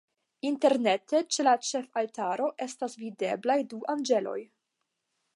Interne 0.49 0.93
ĉe 1.11 1.43
la 1.47 1.51
ĉefaltaro 1.67 2.47
estas 2.67 2.95
videblaj 3.01 3.59
du 3.75 3.83
anĝeloj. 3.95 4.39